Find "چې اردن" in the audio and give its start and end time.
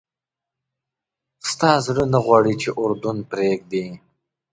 2.61-3.17